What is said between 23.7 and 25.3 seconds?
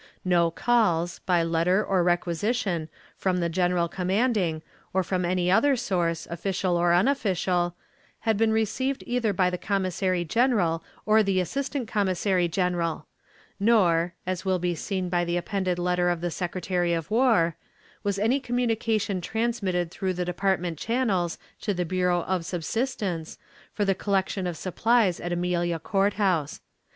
for the collection of supplies